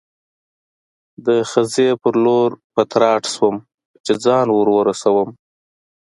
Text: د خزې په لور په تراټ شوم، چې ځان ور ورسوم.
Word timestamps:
د 1.25 1.27
خزې 1.49 1.89
په 2.01 2.09
لور 2.23 2.49
په 2.73 2.81
تراټ 2.91 3.23
شوم، 3.33 3.55
چې 4.05 4.13
ځان 4.23 4.47
ور 4.51 4.67
ورسوم. 4.77 5.29